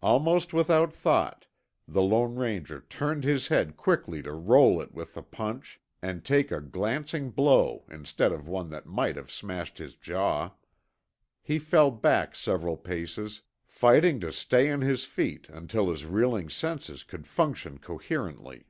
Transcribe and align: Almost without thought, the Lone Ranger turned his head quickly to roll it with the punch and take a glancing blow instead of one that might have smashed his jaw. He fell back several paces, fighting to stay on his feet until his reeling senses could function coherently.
Almost 0.00 0.52
without 0.52 0.92
thought, 0.92 1.46
the 1.88 2.02
Lone 2.02 2.36
Ranger 2.36 2.82
turned 2.82 3.24
his 3.24 3.48
head 3.48 3.76
quickly 3.76 4.22
to 4.22 4.30
roll 4.30 4.80
it 4.80 4.94
with 4.94 5.14
the 5.14 5.24
punch 5.24 5.80
and 6.00 6.24
take 6.24 6.52
a 6.52 6.60
glancing 6.60 7.30
blow 7.32 7.84
instead 7.90 8.30
of 8.30 8.46
one 8.46 8.70
that 8.70 8.86
might 8.86 9.16
have 9.16 9.32
smashed 9.32 9.78
his 9.78 9.96
jaw. 9.96 10.52
He 11.42 11.58
fell 11.58 11.90
back 11.90 12.36
several 12.36 12.76
paces, 12.76 13.42
fighting 13.66 14.20
to 14.20 14.32
stay 14.32 14.70
on 14.70 14.82
his 14.82 15.02
feet 15.02 15.48
until 15.48 15.90
his 15.90 16.06
reeling 16.06 16.48
senses 16.48 17.02
could 17.02 17.26
function 17.26 17.78
coherently. 17.78 18.66